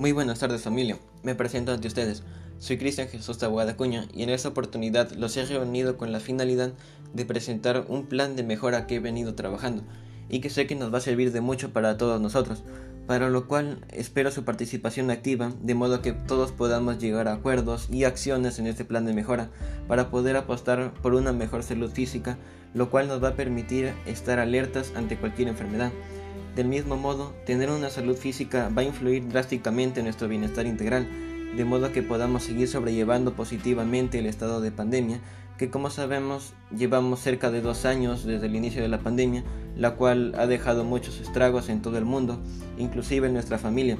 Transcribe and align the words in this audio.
Muy 0.00 0.12
buenas 0.12 0.38
tardes 0.38 0.62
familia, 0.62 0.96
me 1.22 1.34
presento 1.34 1.72
ante 1.72 1.86
ustedes. 1.86 2.22
Soy 2.58 2.78
Cristian 2.78 3.08
Jesús 3.08 3.36
Taboada 3.36 3.76
Cuña 3.76 4.08
y 4.14 4.22
en 4.22 4.30
esta 4.30 4.48
oportunidad 4.48 5.10
los 5.10 5.36
he 5.36 5.44
reunido 5.44 5.98
con 5.98 6.10
la 6.10 6.20
finalidad 6.20 6.72
de 7.12 7.26
presentar 7.26 7.84
un 7.86 8.06
plan 8.06 8.34
de 8.34 8.42
mejora 8.42 8.86
que 8.86 8.94
he 8.94 8.98
venido 8.98 9.34
trabajando 9.34 9.82
y 10.30 10.40
que 10.40 10.48
sé 10.48 10.66
que 10.66 10.74
nos 10.74 10.90
va 10.90 10.96
a 10.96 11.02
servir 11.02 11.32
de 11.32 11.42
mucho 11.42 11.74
para 11.74 11.98
todos 11.98 12.18
nosotros, 12.18 12.62
para 13.06 13.28
lo 13.28 13.46
cual 13.46 13.84
espero 13.92 14.30
su 14.30 14.42
participación 14.42 15.10
activa 15.10 15.52
de 15.60 15.74
modo 15.74 16.00
que 16.00 16.12
todos 16.14 16.50
podamos 16.50 16.98
llegar 16.98 17.28
a 17.28 17.34
acuerdos 17.34 17.90
y 17.90 18.04
acciones 18.04 18.58
en 18.58 18.68
este 18.68 18.86
plan 18.86 19.04
de 19.04 19.12
mejora 19.12 19.50
para 19.86 20.10
poder 20.10 20.38
apostar 20.38 20.94
por 21.02 21.12
una 21.12 21.34
mejor 21.34 21.62
salud 21.62 21.90
física, 21.90 22.38
lo 22.72 22.88
cual 22.88 23.06
nos 23.06 23.22
va 23.22 23.28
a 23.28 23.36
permitir 23.36 23.92
estar 24.06 24.38
alertas 24.38 24.94
ante 24.96 25.18
cualquier 25.18 25.48
enfermedad. 25.48 25.92
Del 26.54 26.66
mismo 26.66 26.96
modo, 26.96 27.32
tener 27.46 27.70
una 27.70 27.90
salud 27.90 28.16
física 28.16 28.70
va 28.76 28.82
a 28.82 28.84
influir 28.84 29.28
drásticamente 29.28 30.00
en 30.00 30.06
nuestro 30.06 30.26
bienestar 30.26 30.66
integral, 30.66 31.06
de 31.56 31.64
modo 31.64 31.92
que 31.92 32.02
podamos 32.02 32.42
seguir 32.42 32.66
sobrellevando 32.66 33.34
positivamente 33.34 34.18
el 34.18 34.26
estado 34.26 34.60
de 34.60 34.72
pandemia, 34.72 35.20
que 35.58 35.70
como 35.70 35.90
sabemos 35.90 36.54
llevamos 36.76 37.20
cerca 37.20 37.50
de 37.50 37.60
dos 37.60 37.84
años 37.84 38.24
desde 38.24 38.46
el 38.46 38.56
inicio 38.56 38.82
de 38.82 38.88
la 38.88 39.00
pandemia, 39.00 39.44
la 39.76 39.94
cual 39.94 40.34
ha 40.38 40.46
dejado 40.46 40.84
muchos 40.84 41.20
estragos 41.20 41.68
en 41.68 41.82
todo 41.82 41.98
el 41.98 42.04
mundo, 42.04 42.40
inclusive 42.78 43.28
en 43.28 43.34
nuestra 43.34 43.58
familia. 43.58 43.96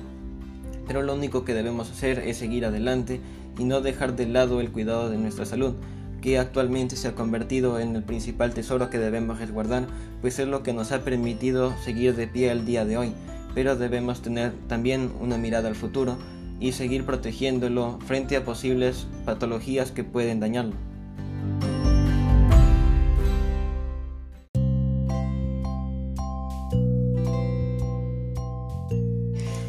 Pero 0.89 1.03
lo 1.03 1.15
único 1.15 1.45
que 1.45 1.55
debemos 1.55 1.91
hacer 1.91 2.19
es 2.19 2.39
seguir 2.39 2.65
adelante 2.65 3.21
y 3.59 3.65
no 3.65 3.81
dejar 3.81 4.17
de 4.17 4.27
lado 4.27 4.61
el 4.61 4.73
cuidado 4.73 5.09
de 5.09 5.19
nuestra 5.19 5.45
salud, 5.45 5.75
que 6.20 6.38
actualmente 6.38 6.97
se 6.97 7.09
ha 7.09 7.15
convertido 7.15 7.79
en 7.79 7.97
el 7.97 8.02
principal 8.02 8.52
tesoro 8.52 8.91
que 8.91 8.98
debemos 8.98 9.38
resguardar, 9.38 9.87
pues 10.20 10.38
es 10.38 10.48
lo 10.48 10.62
que 10.62 10.73
nos 10.73 10.92
ha 10.92 11.05
permitido 11.05 11.74
seguir 11.84 12.15
de 12.15 12.27
pie 12.27 12.51
al 12.51 12.66
día 12.66 12.84
de 12.84 12.97
hoy, 12.97 13.12
pero 13.55 13.77
debemos 13.77 14.23
tener 14.23 14.53
también 14.69 15.11
una 15.20 15.39
mirada 15.39 15.69
al 15.69 15.75
futuro 15.75 16.19
y 16.61 16.72
seguir 16.72 17.05
protegiéndolo 17.05 17.98
frente 18.06 18.36
a 18.36 18.45
posibles 18.45 19.06
patologías 19.25 19.92
que 19.92 20.05
pueden 20.05 20.41
dañarlo. 20.41 20.89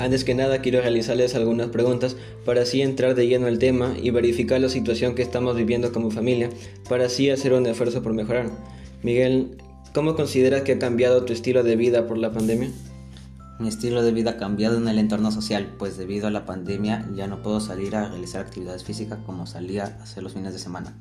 Antes 0.02 0.24
que 0.24 0.34
nada 0.34 0.64
quiero 0.64 0.82
realizarles 0.82 1.36
algunas 1.36 1.68
preguntas 1.68 2.18
para 2.44 2.64
así 2.64 2.82
entrar 2.82 3.14
de 3.14 3.28
lleno 3.28 3.46
al 3.46 3.60
tema 3.60 3.94
y 4.02 4.10
verificar 4.10 4.60
la 4.60 4.68
situación 4.68 5.14
que 5.14 5.22
estamos 5.22 5.56
viviendo 5.56 5.92
como 5.92 6.10
familia, 6.10 6.50
para 6.90 7.06
así 7.06 7.30
hacer 7.30 7.54
un 7.54 7.68
esfuerzo 7.68 8.02
por 8.02 8.12
mejorar. 8.12 8.50
Miguel, 9.04 9.58
¿cómo 9.94 10.16
consideras 10.16 10.64
que 10.64 10.72
ha 10.72 10.80
cambiado 10.80 11.24
tu 11.24 11.34
estilo 11.34 11.62
de 11.62 11.76
vida 11.76 12.08
por 12.08 12.18
la 12.18 12.32
pandemia? 12.32 12.72
Mi 13.60 13.68
estilo 13.68 14.02
de 14.02 14.12
vida 14.12 14.32
ha 14.32 14.38
cambiado 14.38 14.78
en 14.78 14.88
el 14.88 14.98
entorno 14.98 15.32
social, 15.32 15.76
pues 15.78 15.98
debido 15.98 16.26
a 16.26 16.32
la 16.32 16.48
pandemia 16.48 17.08
ya 17.14 17.28
no 17.28 17.44
puedo 17.44 17.60
salir 17.60 17.96
a 17.96 18.10
realizar 18.10 18.42
actividades 18.42 18.84
físicas 18.84 19.20
como 19.24 19.46
salía 19.46 19.84
a 20.00 20.04
hacer 20.04 20.24
los 20.24 20.34
fines 20.34 20.54
de 20.54 20.58
semana. 20.58 20.96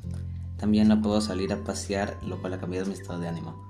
También 0.59 0.89
no 0.89 1.01
puedo 1.01 1.23
salir 1.23 1.55
a 1.55 1.65
pasear, 1.65 2.19
lo 2.29 2.39
cual 2.43 2.53
ha 2.53 2.61
cambiado 2.61 2.85
mi 2.85 2.93
estado 2.93 3.19
de 3.19 3.29
ánimo. 3.29 3.65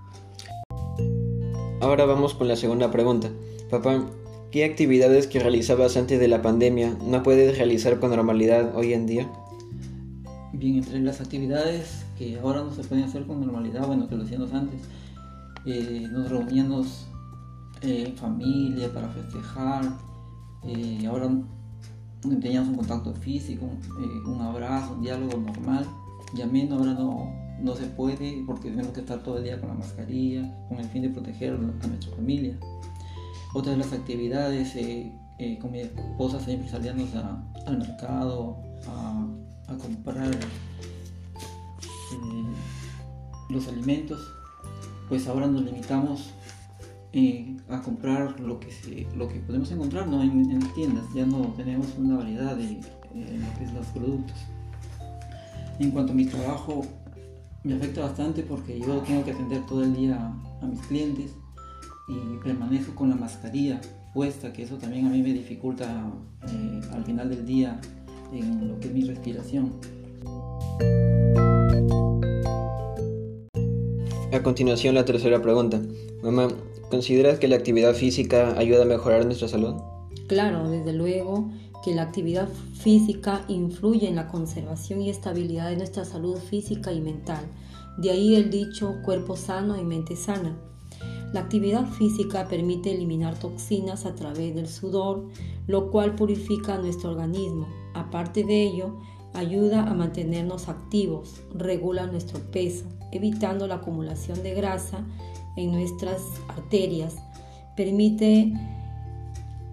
Ahora 1.81 2.05
vamos 2.05 2.35
con 2.35 2.49
la 2.49 2.57
segunda 2.57 2.91
pregunta. 2.91 3.31
Papá, 3.71 4.05
¿Qué 4.51 4.65
actividades 4.65 5.29
que 5.29 5.39
realizabas 5.39 5.97
antes 5.97 6.19
de 6.19 6.27
la 6.27 6.43
pandemia 6.43 6.97
no 7.07 7.23
puedes 7.23 7.57
realizar 7.57 8.01
con 8.01 8.11
normalidad 8.11 8.75
hoy 8.75 8.95
en 8.95 9.07
día? 9.07 9.31
Bien, 10.53 10.79
entre 10.79 10.99
las 10.99 11.21
actividades 11.21 12.05
que 12.19 12.37
ahora 12.41 12.65
no 12.65 12.73
se 12.73 12.83
pueden 12.83 13.05
hacer 13.05 13.27
con 13.27 13.41
normalidad, 13.41 13.87
bueno, 13.87 14.09
que 14.09 14.17
lo 14.17 14.25
hacíamos 14.25 14.53
antes, 14.53 14.81
eh, 15.67 16.05
nos 16.11 16.29
reuníamos 16.29 17.07
eh, 17.83 18.07
en 18.09 18.17
familia 18.17 18.93
para 18.93 19.09
festejar, 19.11 19.85
eh, 20.65 21.07
ahora 21.07 21.31
teníamos 22.21 22.71
un 22.71 22.75
contacto 22.75 23.15
físico, 23.15 23.67
un 24.27 24.41
abrazo, 24.43 24.95
un 24.95 25.03
diálogo 25.03 25.39
normal, 25.39 25.87
ya 26.35 26.47
menos 26.47 26.77
ahora 26.77 26.95
no, 26.95 27.33
no 27.63 27.77
se 27.77 27.87
puede 27.87 28.43
porque 28.49 28.71
tenemos 28.71 28.93
que 28.93 29.01
estar 29.01 29.23
todo 29.23 29.39
el 29.39 29.45
día 29.45 29.61
con 29.61 29.69
la 29.69 29.77
mascarilla, 29.77 30.67
con 30.69 30.81
el 30.81 30.87
fin 30.87 31.03
de 31.03 31.11
proteger 31.11 31.55
a 31.55 31.57
nuestra 31.57 32.17
familia. 32.17 32.59
Otra 33.53 33.73
de 33.73 33.79
las 33.79 33.93
actividades, 33.93 34.77
eh, 34.77 35.13
eh, 35.39 35.59
con 35.59 35.73
mi 35.73 35.81
esposa 35.81 36.39
siempre 36.39 36.69
salíamos 36.69 37.09
al 37.67 37.79
mercado 37.79 38.63
a, 38.87 39.27
comprar 39.77 40.33
eh, 40.33 40.39
los 43.49 43.67
alimentos, 43.69 44.21
pues 45.09 45.27
ahora 45.27 45.47
nos 45.47 45.63
limitamos 45.63 46.31
a 47.69 47.83
comprar 47.83 48.39
lo 48.39 48.61
que, 48.61 48.71
se, 48.71 49.07
lo 49.17 49.27
que 49.27 49.41
podemos 49.41 49.71
encontrar 49.73 50.07
¿no? 50.07 50.23
en, 50.23 50.61
tiendas, 50.75 51.05
ya 51.15 51.27
no 51.27 51.43
tenemos 51.57 51.89
una 51.99 52.19
variedad 52.19 52.57
de 52.57 52.81
los 53.75 53.87
productos. 53.89 54.37
En 55.81 55.91
cuanto 55.91 56.13
a 56.13 56.15
mi 56.15 56.27
trabajo, 56.27 56.83
me 57.65 57.75
afecta 57.75 58.03
bastante 58.03 58.43
porque 58.43 58.79
yo 58.79 58.99
tengo 59.01 59.25
que 59.25 59.33
atender 59.33 59.67
todo 59.67 59.83
el 59.83 59.95
día 59.95 60.33
a 60.61 60.67
mis 60.67 60.81
clientes 60.83 61.33
y 62.11 62.39
permanezco 62.43 62.95
con 62.95 63.11
la 63.11 63.17
mascarilla 63.17 63.81
puesta, 64.13 64.53
que 64.53 64.65
eso 64.65 64.77
también 64.77 65.07
a 65.07 65.11
mí 65.11 65.23
me 65.23 65.33
dificulta 65.33 66.11
eh, 66.49 66.81
al 66.93 67.05
final 67.05 67.31
del 67.31 67.47
día 67.47 67.81
en 68.33 68.69
lo 68.69 68.79
que 68.81 68.89
es 68.89 68.95
mi 68.95 69.05
respiración. 69.05 69.73
A 74.33 74.43
continuación 74.43 74.95
la 74.95 75.05
tercera 75.05 75.43
pregunta. 75.43 75.81
Mamá, 76.23 76.49
¿consideras 76.91 77.39
que 77.39 77.49
la 77.49 77.57
actividad 77.57 77.95
física 77.95 78.55
ayuda 78.57 78.83
a 78.83 78.87
mejorar 78.87 79.25
nuestra 79.25 79.49
salud? 79.49 79.75
Claro, 80.29 80.71
desde 80.71 80.93
luego 80.93 81.51
que 81.85 81.95
la 81.95 82.03
actividad 82.03 82.49
física 82.75 83.45
influye 83.49 84.09
en 84.09 84.17
la 84.17 84.29
conservación 84.29 85.01
y 85.01 85.11
estabilidad 85.11 85.71
de 85.71 85.77
nuestra 85.77 86.05
salud 86.05 86.37
física 86.37 86.93
y 86.93 87.01
mental. 87.01 87.45
De 87.99 88.11
ahí 88.11 88.35
el 88.35 88.51
dicho 88.51 88.97
cuerpo 89.05 89.37
sano 89.37 89.77
y 89.77 89.85
mente 89.85 90.17
sana. 90.17 90.57
La 91.33 91.41
actividad 91.41 91.87
física 91.87 92.49
permite 92.49 92.93
eliminar 92.93 93.39
toxinas 93.39 94.05
a 94.05 94.15
través 94.15 94.55
del 94.55 94.69
sudor, 94.69 95.29
lo 95.67 95.91
cual 95.91 96.17
purifica 96.17 96.79
nuestro 96.79 97.11
organismo. 97.11 97.69
Aparte 97.95 98.43
de 98.43 98.63
ello, 98.63 98.97
ayuda 99.33 99.89
a 99.89 99.95
mantenernos 99.95 100.69
activos, 100.69 101.43
regula 101.55 102.07
nuestro 102.07 102.41
peso, 102.51 102.87
evitando 103.13 103.67
la 103.67 103.77
acumulación 103.77 104.43
de 104.43 104.55
grasa 104.55 105.07
en 105.57 105.73
nuestras 105.73 106.21
arterias, 106.49 107.17
permite 107.77 108.53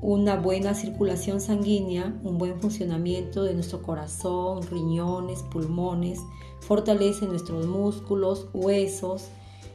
una 0.01 0.35
buena 0.35 0.75
circulación 0.75 1.41
sanguínea, 1.41 2.15
un 2.23 2.37
buen 2.37 2.59
funcionamiento 2.59 3.43
de 3.43 3.55
nuestro 3.55 3.81
corazón, 3.81 4.61
riñones, 4.69 5.41
pulmones, 5.43 6.19
fortalece 6.59 7.25
nuestros 7.25 7.65
músculos, 7.65 8.47
huesos, 8.53 9.29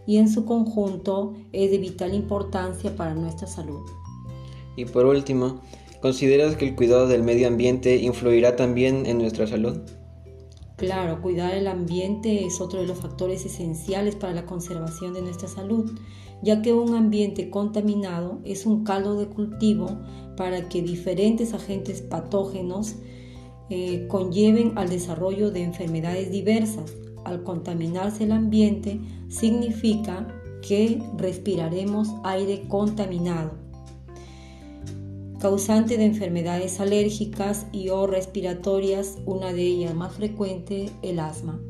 y 0.07 0.19
en 0.19 0.29
su 0.29 0.45
conjunto 0.45 1.35
es 1.53 1.71
de 1.71 1.79
vital 1.79 2.15
importancia 2.15 2.95
para 2.97 3.15
nuestra 3.15 3.47
salud. 3.47 3.83
Y 4.77 4.85
por 4.85 5.07
último, 5.07 5.61
¿consideras 6.01 6.57
que 6.57 6.69
el 6.69 6.75
cuidado 6.75 7.07
del 7.07 7.23
medio 7.23 7.49
ambiente 7.49 7.97
influirá 7.97 8.57
también 8.57 9.07
en 9.07 9.19
nuestra 9.19 9.47
salud? 9.47 9.79
Claro, 10.77 11.23
cuidar 11.23 11.55
el 11.55 11.69
ambiente 11.69 12.45
es 12.45 12.61
otro 12.61 12.81
de 12.81 12.87
los 12.87 12.99
factores 12.99 13.45
esenciales 13.45 14.17
para 14.17 14.33
la 14.33 14.47
conservación 14.47 15.15
de 15.15 15.23
nuestra 15.23 15.47
salud, 15.47 15.93
ya 16.43 16.61
que 16.61 16.73
un 16.73 16.97
ambiente 16.97 17.51
contaminado 17.51 18.41
es 18.45 18.67
un 18.67 18.83
caldo 18.83 19.17
de 19.17 19.27
cultivo 19.27 20.01
para 20.37 20.69
que 20.69 20.83
diferentes 20.83 21.55
agentes 21.55 22.03
patógenos 22.03 22.97
eh, 23.71 24.07
conlleven 24.09 24.73
al 24.77 24.89
desarrollo 24.89 25.53
de 25.53 25.63
enfermedades 25.63 26.33
diversas, 26.33 26.97
al 27.25 27.43
contaminarse 27.43 28.25
el 28.25 28.33
ambiente 28.33 29.01
significa 29.29 30.27
que 30.63 31.03
respiraremos 31.17 32.09
aire 32.25 32.65
contaminado, 32.69 33.53
causante 35.41 35.97
de 35.97 36.05
enfermedades 36.05 36.81
alérgicas 36.81 37.67
y 37.73 37.89
o 37.89 38.07
respiratorias, 38.07 39.19
una 39.27 39.53
de 39.53 39.63
ellas 39.63 39.95
más 39.95 40.15
frecuente, 40.15 40.91
el 41.03 41.19
asma. 41.19 41.61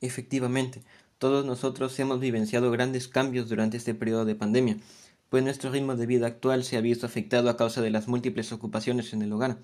Efectivamente, 0.00 0.82
todos 1.18 1.44
nosotros 1.46 1.96
hemos 2.00 2.18
vivenciado 2.18 2.72
grandes 2.72 3.06
cambios 3.06 3.48
durante 3.48 3.76
este 3.76 3.94
periodo 3.94 4.24
de 4.24 4.34
pandemia 4.34 4.76
pues 5.32 5.42
nuestro 5.42 5.70
ritmo 5.70 5.96
de 5.96 6.04
vida 6.04 6.26
actual 6.26 6.62
se 6.62 6.76
ha 6.76 6.82
visto 6.82 7.06
afectado 7.06 7.48
a 7.48 7.56
causa 7.56 7.80
de 7.80 7.88
las 7.88 8.06
múltiples 8.06 8.52
ocupaciones 8.52 9.14
en 9.14 9.22
el 9.22 9.32
hogar, 9.32 9.56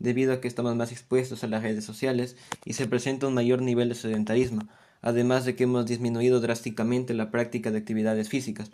debido 0.00 0.32
a 0.32 0.40
que 0.40 0.48
estamos 0.48 0.74
más 0.74 0.90
expuestos 0.90 1.44
a 1.44 1.46
las 1.46 1.62
redes 1.62 1.84
sociales 1.84 2.36
y 2.64 2.72
se 2.72 2.88
presenta 2.88 3.28
un 3.28 3.34
mayor 3.34 3.62
nivel 3.62 3.88
de 3.88 3.94
sedentarismo, 3.94 4.66
además 5.00 5.44
de 5.44 5.54
que 5.54 5.62
hemos 5.62 5.86
disminuido 5.86 6.40
drásticamente 6.40 7.14
la 7.14 7.30
práctica 7.30 7.70
de 7.70 7.78
actividades 7.78 8.28
físicas. 8.28 8.72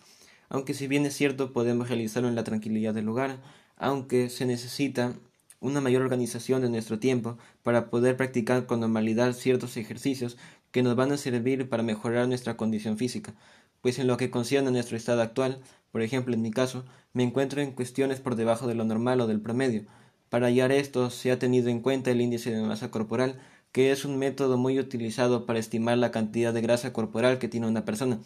Aunque 0.48 0.72
si 0.72 0.86
bien 0.86 1.04
es 1.04 1.14
cierto 1.14 1.52
podemos 1.52 1.88
realizarlo 1.88 2.30
en 2.30 2.34
la 2.34 2.44
tranquilidad 2.44 2.94
del 2.94 3.10
hogar, 3.10 3.42
aunque 3.76 4.30
se 4.30 4.46
necesita 4.46 5.12
una 5.60 5.82
mayor 5.82 6.00
organización 6.00 6.62
de 6.62 6.70
nuestro 6.70 6.98
tiempo 6.98 7.36
para 7.62 7.90
poder 7.90 8.16
practicar 8.16 8.64
con 8.64 8.80
normalidad 8.80 9.34
ciertos 9.34 9.76
ejercicios 9.76 10.38
que 10.70 10.82
nos 10.82 10.96
van 10.96 11.12
a 11.12 11.18
servir 11.18 11.68
para 11.68 11.82
mejorar 11.82 12.26
nuestra 12.26 12.56
condición 12.56 12.96
física, 12.96 13.34
pues 13.82 13.98
en 13.98 14.06
lo 14.06 14.16
que 14.16 14.30
concierne 14.30 14.68
a 14.68 14.72
nuestro 14.72 14.96
estado 14.96 15.22
actual, 15.22 15.60
por 15.90 16.02
ejemplo 16.02 16.34
en 16.34 16.42
mi 16.42 16.50
caso, 16.50 16.84
me 17.12 17.22
encuentro 17.22 17.60
en 17.60 17.72
cuestiones 17.72 18.20
por 18.20 18.36
debajo 18.36 18.66
de 18.66 18.74
lo 18.74 18.84
normal 18.84 19.20
o 19.20 19.26
del 19.26 19.40
promedio. 19.40 19.84
Para 20.28 20.46
hallar 20.46 20.72
esto 20.72 21.10
se 21.10 21.30
ha 21.30 21.38
tenido 21.38 21.68
en 21.68 21.80
cuenta 21.80 22.10
el 22.10 22.20
índice 22.20 22.50
de 22.50 22.62
masa 22.62 22.90
corporal, 22.90 23.38
que 23.72 23.92
es 23.92 24.04
un 24.04 24.18
método 24.18 24.56
muy 24.56 24.78
utilizado 24.78 25.46
para 25.46 25.58
estimar 25.58 25.98
la 25.98 26.10
cantidad 26.10 26.52
de 26.52 26.60
grasa 26.60 26.92
corporal 26.92 27.38
que 27.38 27.48
tiene 27.48 27.66
una 27.66 27.84
persona, 27.84 28.18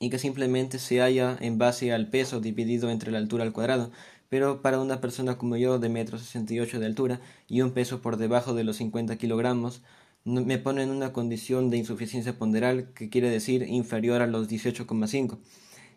y 0.00 0.10
que 0.10 0.18
simplemente 0.18 0.78
se 0.78 1.00
halla 1.00 1.36
en 1.40 1.58
base 1.58 1.92
al 1.92 2.08
peso 2.08 2.40
dividido 2.40 2.90
entre 2.90 3.10
la 3.10 3.18
altura 3.18 3.44
al 3.44 3.52
cuadrado, 3.52 3.90
pero 4.28 4.62
para 4.62 4.78
una 4.78 5.00
persona 5.00 5.38
como 5.38 5.56
yo 5.56 5.78
de 5.78 5.88
metro 5.88 6.18
sesenta 6.18 6.54
y 6.54 6.60
ocho 6.60 6.78
de 6.78 6.86
altura 6.86 7.20
y 7.48 7.62
un 7.62 7.72
peso 7.72 8.00
por 8.00 8.16
debajo 8.16 8.54
de 8.54 8.64
los 8.64 8.76
50 8.76 9.16
kilogramos, 9.16 9.82
me 10.24 10.58
pone 10.58 10.82
en 10.82 10.90
una 10.90 11.12
condición 11.12 11.70
de 11.70 11.78
insuficiencia 11.78 12.38
ponderal, 12.38 12.92
que 12.92 13.08
quiere 13.08 13.30
decir 13.30 13.62
inferior 13.62 14.20
a 14.20 14.26
los 14.26 14.48
18,5, 14.48 15.38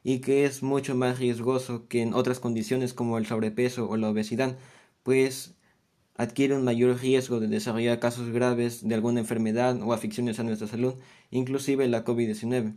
y 0.03 0.19
que 0.19 0.45
es 0.45 0.63
mucho 0.63 0.95
más 0.95 1.19
riesgoso 1.19 1.87
que 1.87 2.01
en 2.01 2.13
otras 2.13 2.39
condiciones 2.39 2.93
como 2.93 3.17
el 3.17 3.25
sobrepeso 3.25 3.89
o 3.89 3.97
la 3.97 4.09
obesidad, 4.09 4.57
pues 5.03 5.55
adquiere 6.15 6.55
un 6.55 6.63
mayor 6.63 6.99
riesgo 6.99 7.39
de 7.39 7.47
desarrollar 7.47 7.99
casos 7.99 8.29
graves 8.29 8.87
de 8.87 8.95
alguna 8.95 9.19
enfermedad 9.21 9.81
o 9.81 9.93
afecciones 9.93 10.39
a 10.39 10.43
nuestra 10.43 10.67
salud, 10.67 10.95
inclusive 11.31 11.87
la 11.87 12.05
COVID-19. 12.05 12.75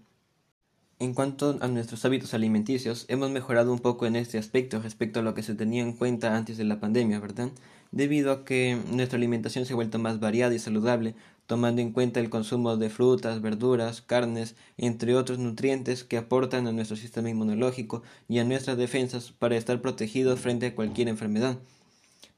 En 1.00 1.12
cuanto 1.12 1.58
a 1.60 1.68
nuestros 1.68 2.04
hábitos 2.04 2.34
alimenticios, 2.34 3.04
hemos 3.08 3.30
mejorado 3.30 3.72
un 3.72 3.80
poco 3.80 4.06
en 4.06 4.14
este 4.14 4.38
aspecto 4.38 4.80
respecto 4.80 5.20
a 5.20 5.22
lo 5.22 5.34
que 5.34 5.42
se 5.42 5.54
tenía 5.54 5.82
en 5.82 5.92
cuenta 5.92 6.36
antes 6.36 6.56
de 6.56 6.64
la 6.64 6.78
pandemia, 6.78 7.18
¿verdad? 7.18 7.50
Debido 7.90 8.30
a 8.30 8.44
que 8.44 8.78
nuestra 8.92 9.16
alimentación 9.16 9.66
se 9.66 9.72
ha 9.72 9.76
vuelto 9.76 9.98
más 9.98 10.20
variada 10.20 10.54
y 10.54 10.58
saludable, 10.60 11.16
tomando 11.46 11.82
en 11.82 11.92
cuenta 11.92 12.20
el 12.20 12.30
consumo 12.30 12.76
de 12.76 12.90
frutas, 12.90 13.40
verduras, 13.40 14.02
carnes, 14.02 14.56
entre 14.76 15.14
otros 15.14 15.38
nutrientes 15.38 16.04
que 16.04 16.16
aportan 16.16 16.66
a 16.66 16.72
nuestro 16.72 16.96
sistema 16.96 17.30
inmunológico 17.30 18.02
y 18.28 18.38
a 18.38 18.44
nuestras 18.44 18.78
defensas 18.78 19.32
para 19.32 19.56
estar 19.56 19.80
protegidos 19.80 20.40
frente 20.40 20.66
a 20.66 20.74
cualquier 20.74 21.08
enfermedad. 21.08 21.58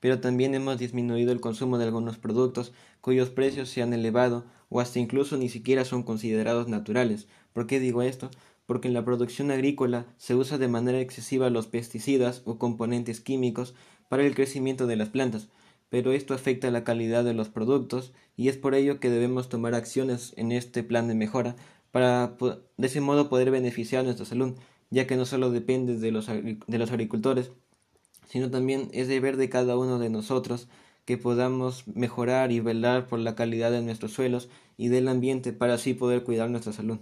Pero 0.01 0.21
también 0.21 0.55
hemos 0.55 0.79
disminuido 0.79 1.33
el 1.33 1.41
consumo 1.41 1.79
de 1.79 1.85
algunos 1.85 2.19
productos 2.19 2.73
cuyos 3.01 3.31
precios 3.31 3.69
se 3.69 3.83
han 3.83 3.93
elevado 3.93 4.45
o 4.69 4.81
hasta 4.81 4.99
incluso 4.99 5.37
ni 5.37 5.49
siquiera 5.49 5.85
son 5.85 6.03
considerados 6.03 6.69
naturales. 6.69 7.29
¿Por 7.53 7.67
qué 7.67 7.81
digo 7.81 8.03
esto? 8.03 8.31
Porque 8.67 8.89
en 8.89 8.95
la 8.95 9.05
producción 9.05 9.51
agrícola 9.51 10.07
se 10.17 10.35
usa 10.35 10.59
de 10.59 10.69
manera 10.69 11.01
excesiva 11.01 11.51
los 11.51 11.69
pesticidas 11.69 12.43
o 12.45 12.59
componentes 12.59 13.21
químicos 13.21 13.75
para 14.09 14.25
el 14.25 14.35
crecimiento 14.35 14.87
de 14.87 14.97
las 14.97 15.09
plantas, 15.09 15.49
pero 15.89 16.13
esto 16.13 16.35
afecta 16.35 16.71
la 16.71 16.85
calidad 16.85 17.25
de 17.25 17.35
los 17.35 17.49
productos 17.49 18.13
y 18.37 18.49
es 18.49 18.57
por 18.57 18.75
ello 18.75 19.01
que 19.01 19.11
debemos 19.11 19.49
tomar 19.49 19.75
acciones 19.75 20.33
en 20.37 20.53
este 20.53 20.83
plan 20.83 21.09
de 21.09 21.15
mejora 21.15 21.57
para 21.91 22.37
de 22.77 22.87
ese 22.87 23.01
modo 23.01 23.29
poder 23.29 23.51
beneficiar 23.51 24.05
nuestra 24.05 24.27
salud, 24.27 24.55
ya 24.91 25.07
que 25.07 25.17
no 25.17 25.25
solo 25.25 25.51
depende 25.51 25.97
de 25.97 26.11
los, 26.11 26.27
de 26.27 26.79
los 26.79 26.91
agricultores, 26.91 27.53
sino 28.29 28.51
también 28.51 28.89
es 28.93 29.09
deber 29.09 29.37
de 29.37 29.49
cada 29.49 29.79
uno 29.79 29.99
de 29.99 30.11
nosotros 30.11 30.69
que 31.05 31.17
podamos 31.17 31.87
mejorar 31.87 32.53
y 32.53 32.61
velar 32.61 33.07
por 33.07 33.21
la 33.21 33.37
calidad 33.37 33.71
de 33.71 33.81
nuestros 33.81 34.13
suelos 34.13 34.49
y 34.77 34.89
del 34.89 35.09
ambiente 35.09 35.53
para 35.53 35.75
así 35.75 35.95
poder 35.95 36.25
cuidar 36.25 36.51
nuestra 36.51 36.73
salud. 36.73 36.99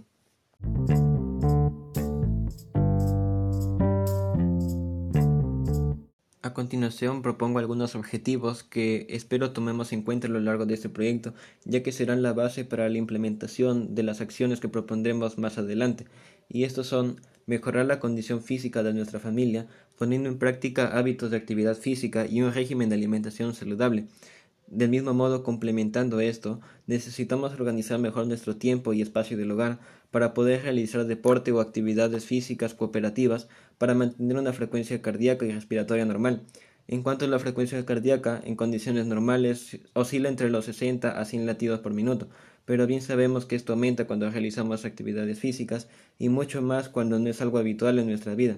Continuación 6.55 7.21
propongo 7.21 7.59
algunos 7.59 7.93
objetivos 7.93 8.63
que 8.63 9.05
espero 9.11 9.51
tomemos 9.51 9.93
en 9.93 10.01
cuenta 10.01 10.25
a 10.25 10.31
lo 10.31 10.39
largo 10.39 10.65
de 10.65 10.73
este 10.73 10.89
proyecto, 10.89 11.35
ya 11.65 11.83
que 11.83 11.91
serán 11.91 12.23
la 12.23 12.33
base 12.33 12.65
para 12.65 12.89
la 12.89 12.97
implementación 12.97 13.93
de 13.93 14.01
las 14.01 14.21
acciones 14.21 14.59
que 14.59 14.67
propondremos 14.67 15.37
más 15.37 15.59
adelante, 15.59 16.07
y 16.49 16.63
estos 16.63 16.87
son 16.87 17.21
mejorar 17.45 17.85
la 17.85 17.99
condición 17.99 18.41
física 18.41 18.81
de 18.81 18.95
nuestra 18.95 19.19
familia, 19.19 19.67
poniendo 19.95 20.29
en 20.29 20.39
práctica 20.39 20.97
hábitos 20.97 21.29
de 21.29 21.37
actividad 21.37 21.77
física 21.77 22.25
y 22.25 22.41
un 22.41 22.51
régimen 22.51 22.89
de 22.89 22.95
alimentación 22.95 23.53
saludable, 23.53 24.07
del 24.67 24.89
mismo 24.89 25.13
modo, 25.13 25.43
complementando 25.43 26.19
esto, 26.19 26.59
necesitamos 26.87 27.53
organizar 27.53 27.99
mejor 27.99 28.27
nuestro 28.27 28.55
tiempo 28.55 28.93
y 28.93 29.01
espacio 29.01 29.37
del 29.37 29.51
hogar 29.51 29.79
para 30.11 30.33
poder 30.33 30.63
realizar 30.63 31.05
deporte 31.05 31.51
o 31.51 31.59
actividades 31.59 32.25
físicas 32.25 32.73
cooperativas 32.73 33.47
para 33.77 33.93
mantener 33.93 34.37
una 34.37 34.53
frecuencia 34.53 35.01
cardíaca 35.01 35.45
y 35.45 35.51
respiratoria 35.51 36.05
normal. 36.05 36.43
En 36.87 37.03
cuanto 37.03 37.25
a 37.25 37.27
la 37.27 37.39
frecuencia 37.39 37.83
cardíaca, 37.85 38.41
en 38.43 38.55
condiciones 38.55 39.07
normales 39.07 39.79
oscila 39.93 40.29
entre 40.29 40.49
los 40.49 40.65
60 40.65 41.19
a 41.19 41.25
100 41.25 41.45
latidos 41.45 41.79
por 41.79 41.93
minuto, 41.93 42.29
pero 42.65 42.87
bien 42.87 43.01
sabemos 43.01 43.45
que 43.45 43.55
esto 43.55 43.73
aumenta 43.73 44.07
cuando 44.07 44.29
realizamos 44.29 44.85
actividades 44.85 45.39
físicas 45.39 45.87
y 46.19 46.29
mucho 46.29 46.61
más 46.61 46.89
cuando 46.89 47.19
no 47.19 47.29
es 47.29 47.41
algo 47.41 47.57
habitual 47.57 47.99
en 47.99 48.07
nuestra 48.07 48.35
vida. 48.35 48.57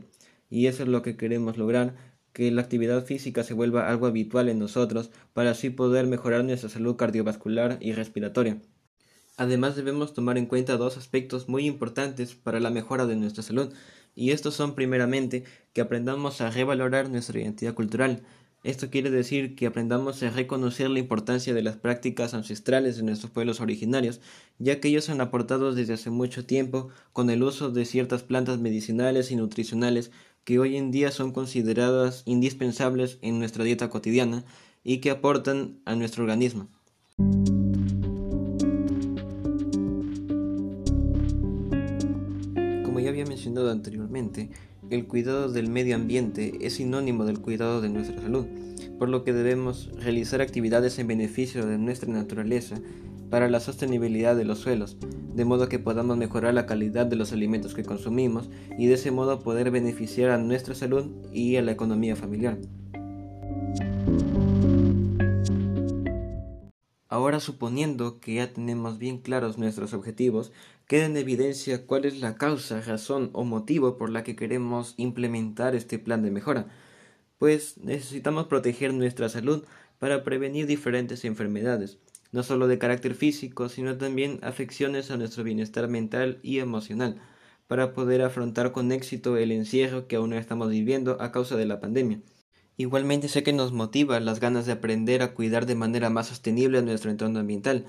Y 0.50 0.68
eso 0.68 0.84
es 0.84 0.90
lo 0.90 1.02
que 1.02 1.18
queremos 1.18 1.58
lograr 1.58 1.96
que 2.38 2.52
la 2.52 2.62
actividad 2.62 3.04
física 3.04 3.44
se 3.44 3.56
vuelva 3.56 3.90
algo 3.90 4.06
habitual 4.06 4.48
en 4.48 4.60
nosotros 4.60 5.10
para 5.34 5.50
así 5.50 5.72
poder 5.72 6.06
mejorar 6.06 6.44
nuestra 6.44 6.70
salud 6.70 6.96
cardiovascular 6.96 7.80
y 7.82 7.94
respiratoria. 7.94 8.62
Además 9.38 9.76
debemos 9.76 10.14
tomar 10.14 10.38
en 10.38 10.46
cuenta 10.46 10.78
dos 10.78 10.98
aspectos 10.98 11.50
muy 11.50 11.66
importantes 11.66 12.36
para 12.36 12.60
la 12.60 12.70
mejora 12.70 13.08
de 13.08 13.16
nuestra 13.16 13.42
salud, 13.42 13.74
y 14.14 14.30
estos 14.30 14.54
son 14.54 14.76
primeramente 14.76 15.46
que 15.74 15.82
aprendamos 15.82 16.40
a 16.40 16.52
revalorar 16.52 17.10
nuestra 17.10 17.40
identidad 17.40 17.74
cultural. 17.74 18.22
Esto 18.64 18.92
quiere 18.92 19.10
decir 19.10 19.56
que 19.56 19.66
aprendamos 19.66 20.22
a 20.22 20.30
reconocer 20.30 20.92
la 20.92 21.00
importancia 21.00 21.56
de 21.56 21.64
las 21.64 21.78
prácticas 21.78 22.36
ancestrales 22.36 22.98
de 22.98 23.04
nuestros 23.04 23.32
pueblos 23.32 23.62
originarios, 23.62 24.22
ya 24.60 24.80
que 24.80 24.90
ellos 24.90 25.10
han 25.10 25.22
aportado 25.22 25.74
desde 25.74 25.94
hace 25.94 26.12
mucho 26.12 26.46
tiempo 26.46 26.90
con 27.14 27.32
el 27.32 27.42
uso 27.42 27.72
de 27.72 27.86
ciertas 27.86 28.22
plantas 28.22 28.60
medicinales 28.60 29.32
y 29.32 29.36
nutricionales 29.38 30.12
que 30.48 30.60
hoy 30.60 30.78
en 30.78 30.92
día 30.92 31.12
son 31.12 31.34
consideradas 31.34 32.24
indispensables 32.24 33.18
en 33.22 33.38
nuestra 33.38 33.66
dieta 33.66 33.90
cotidiana 33.90 34.46
y 34.82 35.00
que 35.00 35.10
aportan 35.10 35.82
a 35.84 35.94
nuestro 35.98 36.24
organismo. 36.24 36.70
Como 42.86 43.02
ya 43.02 43.10
había 43.10 43.26
mencionado 43.26 43.70
anteriormente, 43.70 44.50
el 44.90 45.06
cuidado 45.06 45.52
del 45.52 45.70
medio 45.70 45.98
ambiente 45.98 46.54
es 46.62 46.76
sinónimo 46.76 47.26
del 47.26 47.42
cuidado 47.42 47.82
de 47.82 47.90
nuestra 47.90 48.22
salud, 48.22 48.46
por 48.98 49.10
lo 49.10 49.26
que 49.26 49.34
debemos 49.34 49.92
realizar 50.00 50.40
actividades 50.40 50.98
en 50.98 51.08
beneficio 51.08 51.66
de 51.66 51.78
nuestra 51.78 52.10
naturaleza 52.10 52.80
para 53.30 53.50
la 53.50 53.60
sostenibilidad 53.60 54.36
de 54.36 54.46
los 54.46 54.60
suelos, 54.60 54.98
de 55.34 55.46
modo 55.46 55.70
que 55.70 55.80
podamos 55.80 56.18
mejorar 56.18 56.54
la 56.54 56.66
calidad 56.66 57.06
de 57.06 57.16
los 57.16 57.32
alimentos 57.34 57.74
que 57.74 57.84
consumimos 57.84 58.50
y 58.78 58.88
de 58.88 58.96
ese 58.96 59.12
modo 59.12 59.42
poder 59.42 59.72
beneficiar 59.72 60.32
a 60.32 60.38
nuestra 60.38 60.76
salud 60.76 61.12
y 61.32 61.56
a 61.58 61.62
la 61.62 61.72
economía 61.72 62.16
familiar. 62.16 62.58
Ahora 67.10 67.40
suponiendo 67.40 68.20
que 68.20 68.36
ya 68.36 68.54
tenemos 68.54 69.00
bien 69.00 69.20
claros 69.20 69.58
nuestros 69.58 69.94
objetivos, 69.94 70.52
queda 70.88 71.06
en 71.06 71.18
evidencia 71.18 71.86
cuál 71.86 72.06
es 72.06 72.20
la 72.20 72.36
causa, 72.36 72.82
razón 72.82 73.30
o 73.34 73.44
motivo 73.44 73.98
por 73.98 74.10
la 74.10 74.24
que 74.24 74.36
queremos 74.36 74.94
implementar 74.98 75.74
este 75.74 76.00
plan 76.00 76.22
de 76.22 76.32
mejora, 76.32 76.68
pues 77.38 77.78
necesitamos 77.78 78.48
proteger 78.48 78.94
nuestra 78.94 79.30
salud 79.30 79.64
para 80.00 80.24
prevenir 80.24 80.68
diferentes 80.68 81.26
enfermedades, 81.26 81.98
no 82.32 82.44
solo 82.44 82.68
de 82.68 82.78
carácter 82.78 83.16
físico, 83.16 83.70
sino 83.70 83.98
también 83.98 84.40
afecciones 84.42 85.12
a 85.12 85.18
nuestro 85.18 85.44
bienestar 85.44 85.88
mental 85.88 86.40
y 86.44 86.60
emocional, 86.60 87.22
para 87.68 87.94
poder 87.94 88.22
afrontar 88.22 88.72
con 88.72 88.92
éxito 88.92 89.38
el 89.38 89.52
encierro 89.52 90.08
que 90.08 90.16
aún 90.16 90.34
estamos 90.34 90.70
viviendo 90.70 91.22
a 91.22 91.32
causa 91.32 91.56
de 91.56 91.66
la 91.66 91.80
pandemia. 91.80 92.22
Igualmente 92.78 93.28
sé 93.28 93.44
que 93.44 93.54
nos 93.54 93.72
motiva 93.72 94.20
las 94.20 94.40
ganas 94.40 94.66
de 94.66 94.72
aprender 94.72 95.22
a 95.22 95.34
cuidar 95.34 95.66
de 95.66 95.76
manera 95.76 96.10
más 96.10 96.28
sostenible 96.28 96.82
nuestro 96.82 97.10
entorno 97.10 97.40
ambiental, 97.40 97.86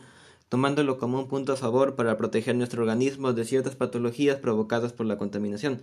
tomándolo 0.48 0.96
como 0.96 1.18
un 1.18 1.28
punto 1.28 1.52
a 1.52 1.56
favor 1.56 1.94
para 1.94 2.16
proteger 2.16 2.56
nuestro 2.56 2.82
organismo 2.82 3.34
de 3.34 3.44
ciertas 3.44 3.76
patologías 3.76 4.38
provocadas 4.38 4.94
por 4.94 5.04
la 5.04 5.18
contaminación, 5.18 5.82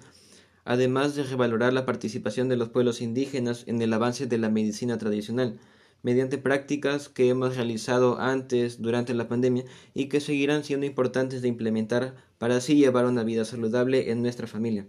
además 0.63 1.15
de 1.15 1.24
revalorar 1.24 1.71
la 1.71 1.85
participación 1.85 2.50
de 2.50 2.57
los 2.57 2.69
pueblos 2.69 3.01
indígenas 3.01 3.63
en 3.67 3.79
el 3.81 3.93
avance 3.93 4.25
de 4.25 4.39
la 4.39 4.50
medicina 4.50 4.97
tradicional, 4.97 5.59
mediante 6.05 6.38
prácticas 6.38 7.09
que 7.09 7.29
hemos 7.29 7.55
realizado 7.55 8.19
antes, 8.19 8.79
durante 8.79 9.15
la 9.15 9.27
pandemia 9.27 9.65
y 9.95 10.05
que 10.05 10.19
seguirán 10.19 10.63
siendo 10.63 10.85
importantes 10.85 11.41
de 11.41 11.47
implementar 11.47 12.13
para 12.38 12.57
así 12.57 12.75
llevar 12.75 13.07
una 13.07 13.24
vida 13.24 13.43
saludable 13.43 14.12
en 14.12 14.21
nuestra 14.21 14.45
familia. 14.45 14.85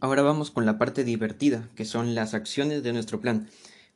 Ahora 0.00 0.22
vamos 0.22 0.50
con 0.50 0.64
la 0.64 0.78
parte 0.78 1.04
divertida, 1.04 1.68
que 1.74 1.84
son 1.84 2.14
las 2.14 2.32
acciones 2.32 2.82
de 2.82 2.94
nuestro 2.94 3.20
plan. 3.20 3.50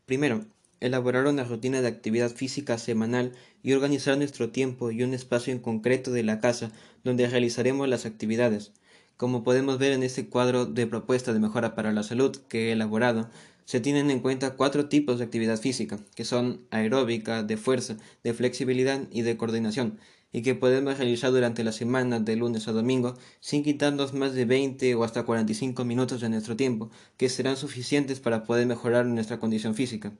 Primero, 0.04 0.44
elaborar 0.80 1.26
una 1.26 1.44
rutina 1.44 1.80
de 1.80 1.88
actividad 1.88 2.30
física 2.30 2.76
semanal 2.76 3.32
y 3.62 3.72
organizar 3.72 4.18
nuestro 4.18 4.50
tiempo 4.50 4.90
y 4.90 5.02
un 5.02 5.14
espacio 5.14 5.54
en 5.54 5.58
concreto 5.58 6.10
de 6.10 6.22
la 6.22 6.38
casa 6.38 6.70
donde 7.02 7.28
realizaremos 7.28 7.88
las 7.88 8.04
actividades. 8.04 8.72
Como 9.16 9.42
podemos 9.42 9.78
ver 9.78 9.92
en 9.92 10.02
este 10.02 10.28
cuadro 10.28 10.66
de 10.66 10.86
propuesta 10.86 11.32
de 11.32 11.40
mejora 11.40 11.74
para 11.74 11.92
la 11.92 12.02
salud 12.02 12.36
que 12.48 12.68
he 12.68 12.72
elaborado, 12.72 13.30
se 13.64 13.80
tienen 13.80 14.10
en 14.10 14.20
cuenta 14.20 14.56
cuatro 14.56 14.88
tipos 14.88 15.18
de 15.18 15.24
actividad 15.24 15.58
física, 15.58 15.98
que 16.14 16.24
son 16.24 16.66
aeróbica, 16.70 17.42
de 17.42 17.56
fuerza, 17.56 17.96
de 18.24 18.34
flexibilidad 18.34 19.00
y 19.10 19.22
de 19.22 19.36
coordinación. 19.36 19.98
y 20.32 20.42
que 20.42 20.54
podemos 20.54 20.96
realizar 20.96 21.32
durante 21.32 21.64
la 21.64 21.72
semana 21.72 22.20
de 22.20 22.36
lunes 22.36 22.68
a 22.68 22.72
domingo 22.72 23.16
sin 23.40 23.64
quitarnos 23.64 24.14
más 24.14 24.32
de 24.32 24.44
20 24.44 24.94
o 24.94 25.02
hasta 25.02 25.24
45 25.24 25.84
minutos 25.84 26.20
de 26.20 26.28
nuestro 26.28 26.56
tiempo, 26.56 26.90
que 27.16 27.28
serán 27.28 27.56
suficientes 27.56 28.20
para 28.20 28.44
poder 28.44 28.66
mejorar 28.66 29.06
nuestra 29.06 29.40
condición 29.40 29.74
física. 29.74 30.12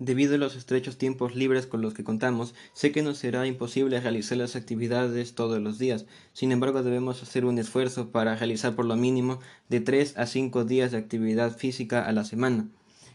Debido 0.00 0.36
a 0.36 0.38
los 0.38 0.54
estrechos 0.54 0.96
tiempos 0.96 1.34
libres 1.34 1.66
con 1.66 1.82
los 1.82 1.92
que 1.92 2.04
contamos, 2.04 2.54
sé 2.72 2.92
que 2.92 3.02
nos 3.02 3.18
será 3.18 3.48
imposible 3.48 4.00
realizar 4.00 4.38
las 4.38 4.54
actividades 4.54 5.34
todos 5.34 5.60
los 5.60 5.78
días. 5.78 6.06
Sin 6.32 6.52
embargo, 6.52 6.84
debemos 6.84 7.20
hacer 7.24 7.44
un 7.44 7.58
esfuerzo 7.58 8.10
para 8.12 8.36
realizar 8.36 8.76
por 8.76 8.84
lo 8.84 8.94
mínimo 8.94 9.40
de 9.68 9.80
3 9.80 10.16
a 10.16 10.26
5 10.26 10.64
días 10.64 10.92
de 10.92 10.98
actividad 10.98 11.56
física 11.56 12.04
a 12.06 12.12
la 12.12 12.24
semana 12.24 12.68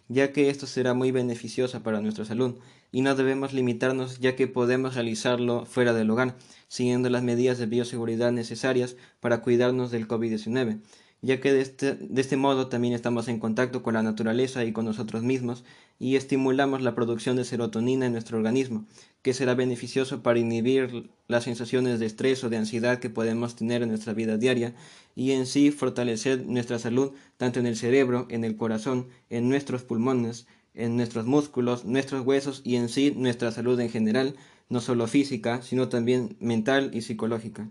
ya 0.10 0.32
que 0.32 0.50
esto 0.50 0.68
será 0.68 0.94
muy 0.94 1.12
beneficioso 1.12 1.82
para 1.82 2.02
nuestra 2.02 2.26
salud, 2.26 2.56
y 2.92 3.02
no 3.02 3.16
debemos 3.16 3.54
limitarnos 3.54 4.20
ya 4.20 4.36
que 4.36 4.48
podemos 4.48 4.96
realizarlo 4.96 5.66
fuera 5.66 5.94
del 5.94 6.12
hogar, 6.12 6.36
siguiendo 6.68 7.10
las 7.10 7.24
medidas 7.24 7.58
de 7.58 7.66
bioseguridad 7.66 8.32
necesarias 8.32 8.96
para 9.22 9.42
cuidarnos 9.42 9.92
del 9.92 10.08
COVID-19 10.08 10.80
ya 11.24 11.40
que 11.40 11.54
de 11.54 11.62
este, 11.62 11.96
de 11.96 12.22
este 12.22 12.36
modo 12.36 12.68
también 12.68 12.94
estamos 12.94 13.30
en 13.30 13.40
contacto 13.40 13.82
con 13.82 13.94
la 13.94 14.04
naturaleza 14.04 14.66
y 14.66 14.74
con 14.74 14.84
nosotros 14.84 15.24
mismos 15.24 15.64
y 15.98 16.18
estimulamos 16.18 16.82
la 16.82 16.96
producción 16.96 17.38
de 17.38 17.46
serotonina 17.46 18.06
en 18.06 18.12
nuestro 18.12 18.38
organismo, 18.38 18.86
que 19.22 19.34
será 19.34 19.56
beneficioso 19.56 20.22
para 20.22 20.40
inhibir 20.40 21.10
las 21.30 21.46
sensaciones 21.46 22.02
de 22.02 22.08
estrés 22.08 22.44
o 22.44 22.50
de 22.50 22.58
ansiedad 22.58 23.00
que 23.00 23.10
podemos 23.10 23.56
tener 23.56 23.82
en 23.82 23.90
nuestra 23.90 24.12
vida 24.12 24.36
diaria 24.36 24.76
y 25.16 25.32
en 25.32 25.46
sí 25.46 25.72
fortalecer 25.72 26.46
nuestra 26.46 26.78
salud 26.78 27.14
tanto 27.38 27.62
en 27.62 27.68
el 27.68 27.78
cerebro, 27.78 28.28
en 28.30 28.44
el 28.44 28.58
corazón, 28.58 29.08
en 29.30 29.48
nuestros 29.48 29.84
pulmones, 29.84 30.46
en 30.74 30.98
nuestros 30.98 31.26
músculos, 31.26 31.86
nuestros 31.86 32.26
huesos 32.26 32.62
y 32.66 32.76
en 32.76 32.90
sí 32.90 33.14
nuestra 33.16 33.54
salud 33.54 33.80
en 33.80 33.90
general, 33.90 34.36
no 34.68 34.82
solo 34.82 35.08
física, 35.08 35.62
sino 35.62 35.88
también 35.88 36.36
mental 36.42 36.92
y 36.94 37.02
psicológica. 37.02 37.70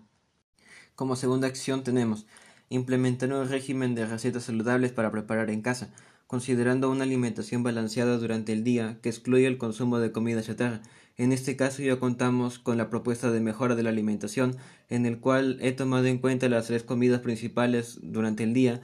Como 0.95 1.17
segunda 1.17 1.49
acción 1.49 1.85
tenemos 1.85 2.25
implementar 2.73 3.33
un 3.33 3.49
régimen 3.49 3.95
de 3.95 4.07
recetas 4.07 4.45
saludables 4.45 4.93
para 4.93 5.11
preparar 5.11 5.51
en 5.51 5.61
casa, 5.61 5.93
considerando 6.27 6.91
una 6.91 7.05
alimentación 7.05 7.63
balanceada 7.63 8.17
durante 8.17 8.55
el 8.55 8.65
día 8.65 8.99
que 9.03 9.11
excluye 9.11 9.47
el 9.47 9.59
consumo 9.59 9.99
de 9.99 10.13
comida 10.13 10.43
chatarra. 10.43 10.81
En 11.19 11.33
este 11.33 11.57
caso 11.57 11.83
ya 11.83 12.01
contamos 12.01 12.59
con 12.59 12.79
la 12.79 12.89
propuesta 12.89 13.31
de 13.31 13.41
mejora 13.41 13.75
de 13.75 13.83
la 13.83 13.91
alimentación, 13.91 14.57
en 14.89 15.05
el 15.05 15.21
cual 15.21 15.59
he 15.61 15.73
tomado 15.73 16.07
en 16.07 16.19
cuenta 16.19 16.49
las 16.49 16.69
tres 16.69 16.83
comidas 16.83 17.21
principales 17.21 17.99
durante 18.03 18.45
el 18.45 18.55
día, 18.55 18.81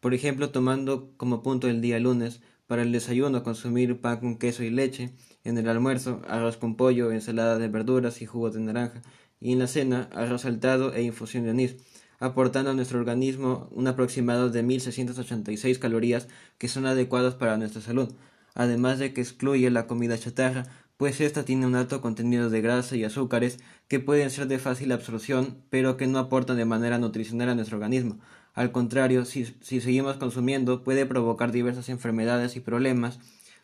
por 0.00 0.14
ejemplo 0.14 0.50
tomando 0.50 1.16
como 1.16 1.44
punto 1.44 1.68
el 1.68 1.80
día 1.80 2.00
lunes, 2.00 2.40
para 2.66 2.82
el 2.82 2.90
desayuno 2.90 3.44
consumir 3.44 4.00
pan 4.00 4.18
con 4.18 4.36
queso 4.36 4.64
y 4.64 4.70
leche, 4.70 5.14
en 5.44 5.56
el 5.56 5.68
almuerzo 5.68 6.20
arroz 6.26 6.56
con 6.56 6.76
pollo, 6.76 7.12
ensalada 7.12 7.58
de 7.58 7.68
verduras 7.68 8.20
y 8.20 8.26
jugo 8.26 8.50
de 8.50 8.60
naranja, 8.60 9.00
y 9.40 9.52
en 9.52 9.60
la 9.60 9.68
cena 9.68 10.10
arroz 10.12 10.42
saltado 10.42 10.92
e 10.92 11.02
infusión 11.02 11.44
de 11.44 11.50
anís 11.50 11.76
aportando 12.18 12.70
a 12.70 12.74
nuestro 12.74 12.98
organismo 12.98 13.68
un 13.72 13.86
aproximado 13.86 14.50
de 14.50 14.62
1686 14.62 15.78
calorías 15.78 16.28
que 16.58 16.68
son 16.68 16.86
adecuadas 16.86 17.34
para 17.34 17.56
nuestra 17.56 17.80
salud, 17.80 18.12
además 18.54 18.98
de 18.98 19.12
que 19.12 19.20
excluye 19.20 19.70
la 19.70 19.86
comida 19.86 20.18
chatarra, 20.18 20.66
pues 20.96 21.20
esta 21.20 21.44
tiene 21.44 21.66
un 21.66 21.76
alto 21.76 22.00
contenido 22.00 22.50
de 22.50 22.60
grasa 22.60 22.96
y 22.96 23.04
azúcares 23.04 23.60
que 23.86 24.00
pueden 24.00 24.30
ser 24.30 24.48
de 24.48 24.58
fácil 24.58 24.90
absorción, 24.90 25.58
pero 25.70 25.96
que 25.96 26.08
no 26.08 26.18
aportan 26.18 26.56
de 26.56 26.64
manera 26.64 26.98
nutricional 26.98 27.50
a 27.50 27.54
nuestro 27.54 27.76
organismo. 27.76 28.18
Al 28.52 28.72
contrario, 28.72 29.24
si, 29.24 29.44
si 29.60 29.80
seguimos 29.80 30.16
consumiendo, 30.16 30.82
puede 30.82 31.06
provocar 31.06 31.52
diversas 31.52 31.88
enfermedades 31.88 32.56
y 32.56 32.60
problemas, 32.60 33.20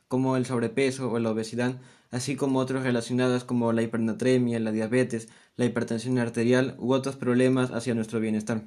como 0.06 0.36
el 0.36 0.46
sobrepeso 0.46 1.10
o 1.10 1.18
la 1.18 1.30
obesidad, 1.30 1.80
así 2.12 2.36
como 2.36 2.60
otros 2.60 2.84
relacionados 2.84 3.42
como 3.42 3.72
la 3.72 3.82
hipernatremia, 3.82 4.60
la 4.60 4.70
diabetes, 4.70 5.28
la 5.56 5.64
hipertensión 5.64 6.18
arterial 6.18 6.76
u 6.78 6.92
otros 6.92 7.16
problemas 7.16 7.70
hacia 7.70 7.94
nuestro 7.94 8.20
bienestar. 8.20 8.62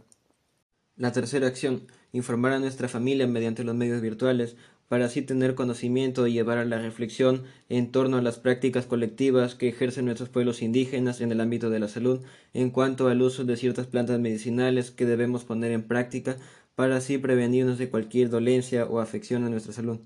La 0.96 1.12
tercera 1.12 1.48
acción, 1.48 1.84
informar 2.12 2.53
a 2.53 2.60
nuestra 2.60 2.88
familia 2.88 3.27
mediante 3.27 3.63
los 3.63 3.75
medios 3.75 4.01
virtuales 4.01 4.56
para 4.88 5.06
así 5.06 5.22
tener 5.22 5.53
conocimiento 5.53 6.27
y 6.27 6.34
llevar 6.34 6.58
a 6.58 6.65
la 6.65 6.79
reflexión 6.79 7.44
en 7.70 7.91
torno 7.91 8.17
a 8.17 8.22
las 8.22 8.39
prácticas 8.39 8.86
colectivas 8.86 9.53
que 9.56 9.67
ejercen 9.67 10.06
nuestros 10.06 10.29
pueblos 10.29 10.62
indígenas 10.62 11.20
en 11.20 11.32
el 11.32 11.41
ámbito 11.41 11.70
de 11.70 11.79
la 11.79 11.88
salud 11.88 12.22
en 12.53 12.72
cuanto 12.72 13.10
al 13.10 13.22
uso 13.22 13.44
de 13.44 13.58
ciertas 13.58 13.88
plantas 13.88 14.20
medicinales 14.20 14.91
que 14.91 15.06
debemos 15.06 15.44
poner 15.44 15.72
en 15.72 15.84
práctica 15.84 16.38
para 16.75 16.98
así 16.98 17.17
prevenirnos 17.17 17.77
de 17.77 17.89
cualquier 17.89 18.29
dolencia 18.29 18.86
o 18.86 19.00
afección 19.00 19.44
a 19.44 19.50
nuestra 19.50 19.74
salud. 19.74 20.00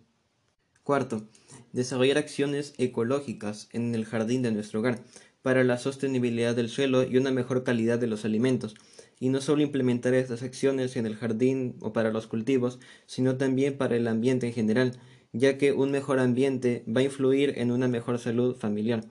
Cuarto, 0.84 1.28
desarrollar 1.74 2.18
acciones 2.18 2.74
ecológicas 2.78 3.70
en 3.72 3.94
el 3.94 4.06
jardín 4.06 4.42
de 4.42 4.52
nuestro 4.52 4.80
hogar 4.80 5.00
para 5.42 5.64
la 5.64 5.78
sostenibilidad 5.78 6.56
del 6.56 6.70
suelo 6.70 7.04
y 7.04 7.18
una 7.18 7.32
mejor 7.32 7.64
calidad 7.64 8.00
de 8.00 8.08
los 8.08 8.26
alimentos, 8.26 8.76
y 9.20 9.30
no 9.30 9.42
solo 9.42 9.62
implementar 9.62 10.14
estas 10.14 10.44
acciones 10.44 10.96
en 10.96 11.06
el 11.06 11.16
jardín 11.16 11.76
o 11.82 11.94
para 11.94 12.12
los 12.12 12.28
cultivos, 12.28 12.80
sino 13.06 13.38
también 13.38 13.78
para 13.78 13.96
el 13.96 14.08
ambiente 14.08 14.48
en 14.48 14.54
general, 14.54 15.00
ya 15.34 15.58
que 15.58 15.72
un 15.72 15.92
mejor 15.92 16.20
ambiente 16.20 16.84
va 16.88 17.02
a 17.02 17.06
influir 17.06 17.54
en 17.58 17.72
una 17.72 17.88
mejor 17.88 18.20
salud 18.20 18.56
familiar. 18.56 19.04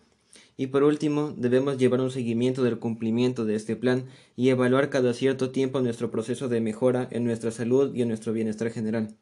Y 0.57 0.69
por 0.69 0.83
último, 0.83 1.35
debemos 1.37 1.79
llevar 1.79 2.01
un 2.01 2.11
seguimiento 2.11 2.63
del 2.63 2.79
cumplimiento 2.79 3.45
de 3.45 3.55
este 3.55 3.77
plan 3.77 4.07
y 4.37 4.51
evaluar 4.51 4.91
cada 4.91 5.15
cierto 5.15 5.51
tiempo 5.51 5.81
nuestro 5.81 6.11
proceso 6.11 6.49
de 6.49 6.61
mejora 6.61 7.09
en 7.11 7.25
nuestra 7.25 7.51
salud 7.51 7.95
y 7.95 8.03
en 8.03 8.09
nuestro 8.09 8.33
bienestar 8.33 8.71
general. 8.71 9.17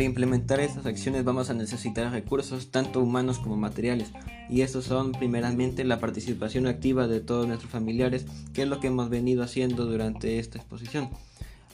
Para 0.00 0.08
implementar 0.08 0.60
estas 0.60 0.86
acciones 0.86 1.24
vamos 1.24 1.50
a 1.50 1.52
necesitar 1.52 2.10
recursos 2.10 2.70
tanto 2.70 3.02
humanos 3.02 3.38
como 3.38 3.58
materiales 3.58 4.12
y 4.48 4.62
estos 4.62 4.86
son 4.86 5.12
primeramente 5.12 5.84
la 5.84 6.00
participación 6.00 6.66
activa 6.66 7.06
de 7.06 7.20
todos 7.20 7.46
nuestros 7.46 7.70
familiares 7.70 8.24
que 8.54 8.62
es 8.62 8.68
lo 8.68 8.80
que 8.80 8.86
hemos 8.86 9.10
venido 9.10 9.42
haciendo 9.42 9.84
durante 9.84 10.38
esta 10.38 10.56
exposición 10.56 11.10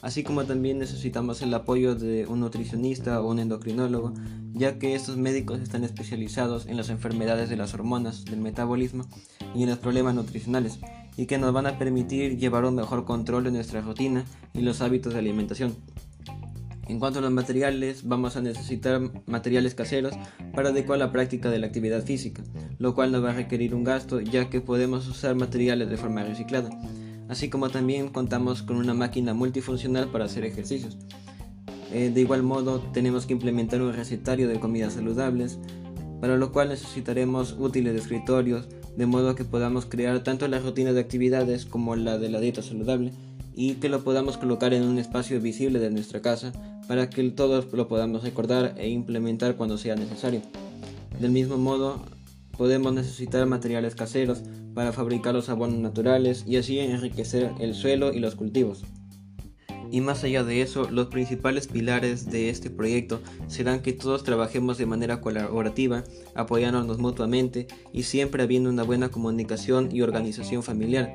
así 0.01 0.23
como 0.23 0.43
también 0.43 0.77
necesitamos 0.77 1.41
el 1.41 1.53
apoyo 1.53 1.95
de 1.95 2.25
un 2.25 2.41
nutricionista 2.41 3.21
o 3.21 3.31
un 3.31 3.39
endocrinólogo, 3.39 4.13
ya 4.53 4.77
que 4.77 4.93
estos 4.93 5.15
médicos 5.15 5.61
están 5.61 5.85
especializados 5.85 6.65
en 6.65 6.75
las 6.75 6.89
enfermedades 6.89 7.47
de 7.47 7.55
las 7.55 7.73
hormonas, 7.73 8.25
del 8.25 8.41
metabolismo 8.41 9.05
y 9.55 9.63
en 9.63 9.69
los 9.69 9.79
problemas 9.79 10.15
nutricionales, 10.15 10.79
y 11.15 11.27
que 11.27 11.37
nos 11.37 11.53
van 11.53 11.65
a 11.65 11.79
permitir 11.79 12.37
llevar 12.37 12.65
un 12.65 12.75
mejor 12.75 13.05
control 13.05 13.45
de 13.45 13.51
nuestra 13.51 13.79
rutina 13.79 14.25
y 14.53 14.61
los 14.61 14.81
hábitos 14.81 15.13
de 15.13 15.19
alimentación. 15.19 15.75
En 16.87 16.99
cuanto 16.99 17.19
a 17.19 17.21
los 17.21 17.31
materiales, 17.31 18.07
vamos 18.07 18.37
a 18.37 18.41
necesitar 18.41 19.01
materiales 19.25 19.75
caseros 19.75 20.13
para 20.55 20.69
adecuar 20.69 20.99
la 20.99 21.11
práctica 21.11 21.49
de 21.49 21.59
la 21.59 21.67
actividad 21.67 22.03
física, 22.03 22.41
lo 22.79 22.95
cual 22.95 23.11
nos 23.11 23.23
va 23.23 23.31
a 23.31 23.33
requerir 23.33 23.75
un 23.75 23.83
gasto 23.83 24.21
ya 24.21 24.49
que 24.49 24.61
podemos 24.61 25.05
usar 25.07 25.35
materiales 25.35 25.89
de 25.89 25.97
forma 25.97 26.23
reciclada, 26.23 26.69
así 27.27 27.49
como 27.49 27.69
también 27.69 28.07
contamos 28.07 28.63
con 28.63 28.77
una 28.77 28.93
máquina 28.93 29.33
multifuncional 29.33 30.07
para 30.07 30.25
hacer 30.25 30.45
ejercicios. 30.45 30.97
Eh, 31.91 32.09
de 32.13 32.21
igual 32.21 32.43
modo, 32.43 32.79
tenemos 32.93 33.25
que 33.25 33.33
implementar 33.33 33.81
un 33.81 33.93
recetario 33.93 34.47
de 34.47 34.59
comidas 34.59 34.93
saludables, 34.93 35.59
para 36.21 36.37
lo 36.37 36.53
cual 36.53 36.69
necesitaremos 36.69 37.55
útiles 37.59 37.93
de 37.93 37.99
escritorios, 37.99 38.69
de 38.95 39.05
modo 39.05 39.35
que 39.35 39.43
podamos 39.43 39.85
crear 39.85 40.23
tanto 40.23 40.47
la 40.47 40.59
rutina 40.59 40.93
de 40.93 41.01
actividades 41.01 41.65
como 41.65 41.97
la 41.97 42.17
de 42.17 42.29
la 42.29 42.39
dieta 42.39 42.61
saludable 42.61 43.11
y 43.53 43.75
que 43.75 43.89
lo 43.89 44.03
podamos 44.03 44.37
colocar 44.37 44.73
en 44.73 44.83
un 44.83 44.97
espacio 44.99 45.39
visible 45.41 45.79
de 45.79 45.91
nuestra 45.91 46.21
casa 46.21 46.53
para 46.87 47.09
que 47.09 47.23
todos 47.31 47.71
lo 47.73 47.87
podamos 47.87 48.23
recordar 48.23 48.75
e 48.77 48.89
implementar 48.89 49.55
cuando 49.55 49.77
sea 49.77 49.95
necesario. 49.95 50.41
Del 51.19 51.31
mismo 51.31 51.57
modo, 51.57 52.01
podemos 52.57 52.93
necesitar 52.93 53.45
materiales 53.45 53.95
caseros 53.95 54.41
para 54.73 54.93
fabricar 54.93 55.33
los 55.33 55.49
abonos 55.49 55.79
naturales 55.79 56.43
y 56.47 56.57
así 56.57 56.79
enriquecer 56.79 57.51
el 57.59 57.73
suelo 57.73 58.13
y 58.13 58.19
los 58.19 58.35
cultivos. 58.35 58.83
Y 59.89 60.01
más 60.01 60.23
allá 60.23 60.43
de 60.43 60.61
eso, 60.61 60.89
los 60.89 61.07
principales 61.07 61.67
pilares 61.67 62.29
de 62.29 62.49
este 62.49 62.69
proyecto 62.69 63.21
serán 63.47 63.81
que 63.81 63.93
todos 63.93 64.23
trabajemos 64.23 64.77
de 64.77 64.85
manera 64.85 65.21
colaborativa, 65.21 66.03
apoyándonos 66.35 66.97
mutuamente 66.97 67.67
y 67.93 68.03
siempre 68.03 68.43
habiendo 68.43 68.69
una 68.69 68.83
buena 68.83 69.09
comunicación 69.09 69.89
y 69.91 70.01
organización 70.01 70.61
familiar, 70.61 71.13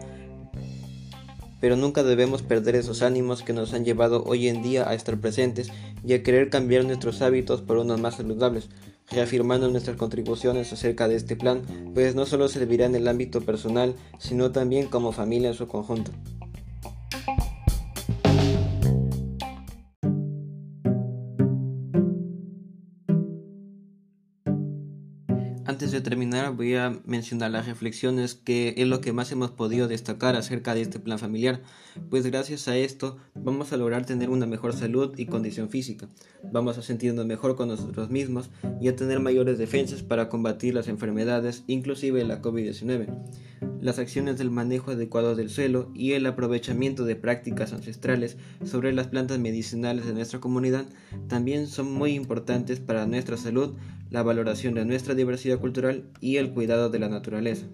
pero 1.63 1.77
nunca 1.77 2.03
debemos 2.03 2.43
perder 2.43 2.75
esos 2.75 3.03
ánimos 3.03 3.45
que 3.45 3.53
nos 3.53 3.73
han 3.73 3.85
llevado 3.85 4.25
hoy 4.25 4.49
en 4.49 4.65
día 4.65 4.89
a 4.89 4.95
estar 4.95 5.17
presentes 5.19 5.71
y 6.05 6.13
a 6.13 6.25
querer 6.25 6.51
cambiar 6.51 6.85
nuestros 6.85 7.23
hábitos 7.23 7.63
por 7.63 7.77
unos 7.77 8.01
más 8.01 8.17
saludables, 8.17 8.69
reafirmando 9.09 9.69
nuestras 9.69 9.97
contribuciones 9.97 10.73
acerca 10.73 11.07
de 11.07 11.15
este 11.15 11.37
plan, 11.37 11.63
pues 11.95 12.17
no 12.17 12.27
solo 12.27 12.49
servirá 12.49 12.87
en 12.87 12.97
el 12.97 13.07
ámbito 13.07 13.43
personal, 13.43 13.95
sino 14.19 14.51
también 14.51 14.89
como 14.89 15.13
familia 15.13 15.51
en 15.51 15.55
su 15.55 15.69
conjunto. 15.69 16.11
Terminar 26.03 26.55
voy 26.55 26.75
a 26.75 27.01
mencionar 27.05 27.51
las 27.51 27.67
reflexiones 27.67 28.35
que 28.35 28.75
es 28.77 28.87
lo 28.87 29.01
que 29.01 29.13
más 29.13 29.33
hemos 29.33 29.51
podido 29.51 29.89
destacar 29.89 30.37
acerca 30.37 30.75
de 30.75 30.83
este 30.83 30.99
plan 30.99 31.19
familiar, 31.19 31.63
pues 32.11 32.27
gracias 32.27 32.69
a 32.69 32.77
esto 32.77 33.17
vamos 33.35 33.73
a 33.73 33.77
lograr 33.77 34.05
tener 34.05 34.31
una 34.31 34.47
mejor 34.47 34.75
salud 34.75 35.15
y 35.17 35.27
condición 35.27 35.69
física, 35.71 36.09
vamos 36.53 36.79
a 36.79 36.83
sentirnos 36.83 37.27
mejor 37.27 37.57
con 37.57 37.69
nosotros 37.69 38.11
mismos 38.11 38.51
y 38.81 38.89
a 38.89 38.97
tener 38.97 39.21
mayores 39.21 39.59
defensas 39.59 40.03
para 40.03 40.29
combatir 40.29 40.75
las 40.75 40.89
enfermedades, 40.89 41.65
inclusive 41.67 42.25
la 42.25 42.43
COVID-19. 42.43 43.72
Las 43.83 43.99
acciones 43.99 44.39
del 44.39 44.53
manejo 44.53 44.93
adecuado 44.93 45.35
del 45.35 45.51
suelo 45.51 45.91
y 45.93 46.13
el 46.13 46.25
aprovechamiento 46.27 47.05
de 47.05 47.17
prácticas 47.17 47.73
ancestrales 47.73 48.37
sobre 48.65 48.93
las 48.93 49.09
plantas 49.09 49.41
medicinales 49.41 50.07
de 50.07 50.13
nuestra 50.13 50.39
comunidad 50.39 50.85
también 51.27 51.67
son 51.67 51.91
muy 51.91 52.15
importantes 52.15 52.79
para 52.79 53.07
nuestra 53.07 53.37
salud, 53.37 53.75
la 54.09 54.23
valoración 54.23 54.75
de 54.75 54.85
nuestra 54.85 55.17
diversidad 55.17 55.59
cultural 55.59 56.05
y 56.21 56.37
el 56.37 56.53
cuidado 56.53 56.91
de 56.91 57.01
la 57.01 57.09
naturaleza. 57.09 57.67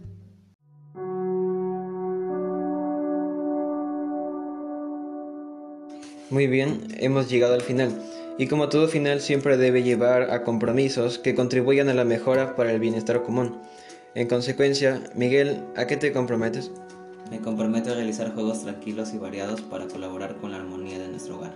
Muy 6.30 6.46
bien, 6.46 6.86
hemos 7.00 7.28
llegado 7.28 7.52
al 7.52 7.60
final. 7.60 8.02
Y 8.38 8.46
como 8.46 8.70
todo 8.70 8.88
final 8.88 9.20
siempre 9.20 9.58
debe 9.58 9.82
llevar 9.82 10.30
a 10.30 10.42
compromisos 10.42 11.18
que 11.18 11.34
contribuyan 11.34 11.90
a 11.90 11.94
la 11.94 12.06
mejora 12.06 12.56
para 12.56 12.72
el 12.72 12.80
bienestar 12.80 13.22
común. 13.24 13.58
En 14.18 14.26
consecuencia, 14.26 15.00
Miguel, 15.14 15.62
¿a 15.76 15.87
qué 15.87 15.96
te 15.96 16.12
comprometes? 16.12 16.72
Me 17.30 17.38
comprometo 17.38 17.92
a 17.92 17.94
realizar 17.94 18.34
juegos 18.34 18.62
tranquilos 18.62 19.14
y 19.14 19.18
variados 19.18 19.60
para 19.60 19.87
colaborar 19.87 20.38
con 20.38 20.50
la 20.50 20.56
armonía 20.56 20.98
de 20.98 21.06
nuestro 21.06 21.37
hogar. 21.37 21.54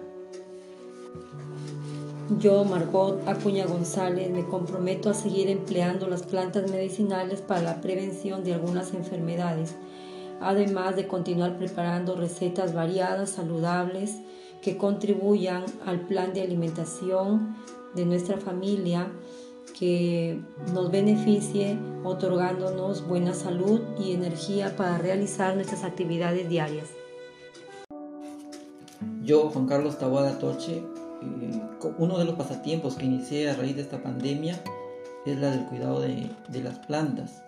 Yo, 2.38 2.62
Margot 2.62 3.21
Acuña 3.26 3.66
González, 3.66 4.31
me 4.31 4.45
comprometo 4.45 5.11
a 5.11 5.14
seguir 5.14 5.50
empleando 5.50 6.07
las 6.07 6.23
plantas 6.23 6.71
medicinales 6.71 7.40
para 7.40 7.62
la 7.62 7.81
prevención 7.81 8.45
de 8.45 8.54
algunas 8.54 8.95
enfermedades, 8.95 9.75
además 10.40 10.95
de 10.95 11.09
continuar 11.09 11.59
preparando 11.59 12.14
recetas 12.14 12.75
variadas, 12.75 13.31
saludables, 13.31 14.19
que 14.61 14.76
contribuyan 14.76 15.64
al 15.85 16.02
plan 16.07 16.33
de 16.33 16.42
alimentación 16.42 17.57
de 17.97 18.07
nuestra 18.07 18.37
familia, 18.37 19.09
que 19.78 20.40
nos 20.73 20.90
beneficie 20.90 21.78
otorgándonos 22.04 23.07
buena 23.07 23.35
salud 23.35 23.81
y 23.99 24.12
energía 24.12 24.76
para 24.76 24.99
realizar 24.99 25.54
nuestras 25.54 25.85
actividades 25.85 26.49
diarias. 26.49 26.88
Yo, 29.25 29.50
Juan 29.50 29.66
Carlos 29.66 29.99
Tawada 29.99 30.38
Toche, 30.38 30.83
uno 31.99 32.19
de 32.19 32.25
los 32.25 32.35
pasatiempos 32.35 32.97
que 32.97 33.07
inicié 33.07 33.50
a 33.50 33.54
raíz 33.54 33.76
de 33.76 33.83
esta 33.83 34.02
pandemia 34.02 34.61
es 35.25 35.38
la 35.38 35.50
del 35.50 35.66
cuidado 35.66 36.00
de, 36.00 36.31
las 36.62 36.78
plantas. 36.81 37.42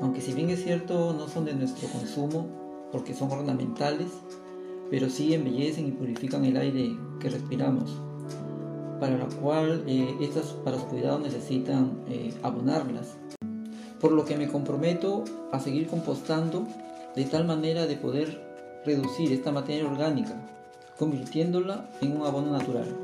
Aunque 0.00 0.20
si 0.20 0.32
bien 0.32 0.50
es 0.50 0.62
cierto 0.62 1.12
no 1.12 1.28
son 1.28 1.44
de 1.44 1.54
nuestro 1.54 1.88
consumo 1.88 2.46
porque 2.92 3.14
son 3.14 3.30
ornamentales, 3.30 4.08
pero 4.90 5.08
sí 5.08 5.32
embellecen 5.34 5.86
y 5.86 5.92
purifican 5.92 6.44
el 6.44 6.56
aire 6.56 6.96
que 7.20 7.30
respiramos, 7.30 8.00
para 9.00 9.16
lo 9.16 9.28
cual 9.28 9.82
eh, 9.88 10.14
estas 10.20 10.48
para 10.64 10.78
su 10.78 10.86
cuidado 10.86 11.18
necesitan 11.18 12.04
eh, 12.08 12.32
abonarlas. 12.42 13.16
Por 13.98 14.12
lo 14.12 14.24
que 14.24 14.36
me 14.36 14.48
comprometo 14.48 15.24
a 15.52 15.58
seguir 15.58 15.88
compostando 15.88 16.66
de 17.16 17.24
tal 17.24 17.46
manera 17.46 17.86
de 17.86 17.96
poder 17.96 18.40
reducir 18.84 19.32
esta 19.32 19.50
materia 19.50 19.90
orgánica 19.90 20.36
convirtiéndola 20.98 21.90
en 22.02 22.12
un 22.12 22.26
abono 22.26 22.52
natural. 22.52 22.94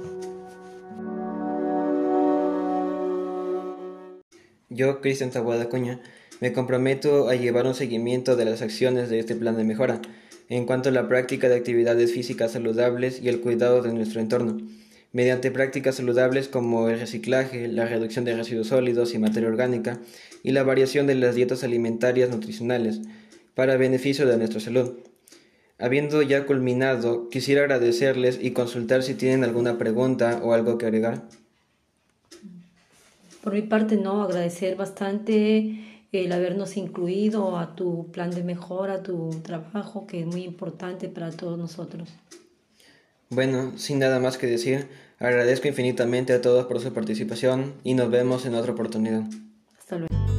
Yo, 4.68 5.00
Cristian 5.00 5.30
Tabuada 5.30 5.70
Cuña, 5.70 6.00
me 6.40 6.52
comprometo 6.52 7.30
a 7.30 7.34
llevar 7.34 7.66
un 7.66 7.74
seguimiento 7.74 8.36
de 8.36 8.44
las 8.44 8.60
acciones 8.60 9.08
de 9.08 9.18
este 9.18 9.34
plan 9.34 9.56
de 9.56 9.64
mejora 9.64 10.02
en 10.50 10.66
cuanto 10.66 10.90
a 10.90 10.92
la 10.92 11.08
práctica 11.08 11.48
de 11.48 11.56
actividades 11.56 12.12
físicas 12.12 12.52
saludables 12.52 13.20
y 13.22 13.28
el 13.28 13.40
cuidado 13.40 13.80
de 13.80 13.92
nuestro 13.94 14.20
entorno, 14.20 14.58
mediante 15.16 15.50
prácticas 15.50 15.94
saludables 15.94 16.46
como 16.46 16.90
el 16.90 17.00
reciclaje, 17.00 17.68
la 17.68 17.86
reducción 17.86 18.26
de 18.26 18.36
residuos 18.36 18.66
sólidos 18.66 19.14
y 19.14 19.18
materia 19.18 19.48
orgánica 19.48 19.98
y 20.42 20.50
la 20.50 20.62
variación 20.62 21.06
de 21.06 21.14
las 21.14 21.34
dietas 21.34 21.64
alimentarias 21.64 22.28
nutricionales 22.28 23.00
para 23.54 23.78
beneficio 23.78 24.26
de 24.26 24.36
nuestra 24.36 24.60
salud. 24.60 24.98
Habiendo 25.78 26.20
ya 26.20 26.44
culminado, 26.44 27.30
quisiera 27.30 27.62
agradecerles 27.62 28.38
y 28.42 28.50
consultar 28.50 29.02
si 29.02 29.14
tienen 29.14 29.42
alguna 29.42 29.78
pregunta 29.78 30.42
o 30.42 30.52
algo 30.52 30.76
que 30.76 30.84
agregar. 30.84 31.22
Por 33.42 33.54
mi 33.54 33.62
parte, 33.62 33.96
no, 33.96 34.22
agradecer 34.22 34.76
bastante 34.76 35.80
el 36.12 36.30
habernos 36.30 36.76
incluido 36.76 37.56
a 37.56 37.74
tu 37.74 38.12
plan 38.12 38.32
de 38.32 38.44
mejora, 38.44 38.96
a 38.96 39.02
tu 39.02 39.30
trabajo, 39.42 40.06
que 40.06 40.20
es 40.20 40.26
muy 40.26 40.42
importante 40.42 41.08
para 41.08 41.30
todos 41.30 41.58
nosotros. 41.58 42.10
Bueno, 43.30 43.72
sin 43.76 43.98
nada 43.98 44.20
más 44.20 44.38
que 44.38 44.46
decir, 44.46 44.86
agradezco 45.18 45.68
infinitamente 45.68 46.32
a 46.32 46.40
todos 46.40 46.66
por 46.66 46.80
su 46.80 46.92
participación 46.92 47.74
y 47.84 47.94
nos 47.94 48.10
vemos 48.10 48.46
en 48.46 48.54
otra 48.54 48.72
oportunidad. 48.72 49.24
Hasta 49.78 49.98
luego. 49.98 50.35